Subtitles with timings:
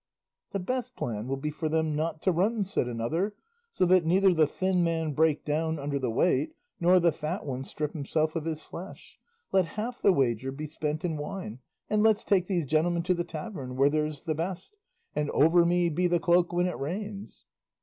[0.49, 3.35] "The best plan will be for them not to run," said another,
[3.69, 7.63] "so that neither the thin man break down under the weight, nor the fat one
[7.63, 9.19] strip himself of his flesh;
[9.51, 13.23] let half the wager be spent in wine, and let's take these gentlemen to the
[13.23, 14.75] tavern where there's the best,
[15.15, 17.45] and 'over me be the cloak when it rains.